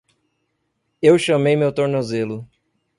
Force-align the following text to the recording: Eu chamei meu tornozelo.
Eu 0.99 1.19
chamei 1.19 1.55
meu 1.55 1.71
tornozelo. 1.71 2.49